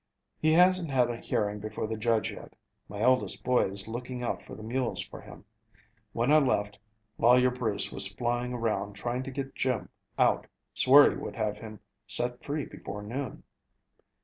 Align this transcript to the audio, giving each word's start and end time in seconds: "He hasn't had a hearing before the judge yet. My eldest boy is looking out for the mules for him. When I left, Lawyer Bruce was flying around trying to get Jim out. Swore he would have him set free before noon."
"He 0.39 0.53
hasn't 0.53 0.89
had 0.89 1.11
a 1.11 1.17
hearing 1.17 1.59
before 1.59 1.85
the 1.85 1.95
judge 1.95 2.31
yet. 2.31 2.55
My 2.89 3.01
eldest 3.01 3.43
boy 3.43 3.65
is 3.65 3.87
looking 3.87 4.23
out 4.23 4.41
for 4.41 4.55
the 4.55 4.63
mules 4.63 4.99
for 5.05 5.21
him. 5.21 5.45
When 6.11 6.31
I 6.33 6.39
left, 6.39 6.79
Lawyer 7.19 7.51
Bruce 7.51 7.91
was 7.91 8.11
flying 8.11 8.51
around 8.51 8.93
trying 8.95 9.21
to 9.21 9.29
get 9.29 9.53
Jim 9.53 9.89
out. 10.17 10.47
Swore 10.73 11.11
he 11.11 11.17
would 11.17 11.35
have 11.35 11.59
him 11.59 11.81
set 12.07 12.43
free 12.43 12.65
before 12.65 13.03
noon." 13.03 13.43